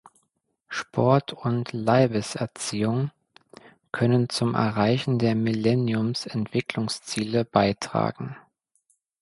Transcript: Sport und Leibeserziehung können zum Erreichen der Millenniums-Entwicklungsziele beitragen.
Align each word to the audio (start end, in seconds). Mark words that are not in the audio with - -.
Sport 0.69 1.31
und 1.33 1.73
Leibeserziehung 1.73 3.11
können 3.91 4.29
zum 4.29 4.55
Erreichen 4.55 5.19
der 5.19 5.35
Millenniums-Entwicklungsziele 5.35 7.45
beitragen. 7.45 8.35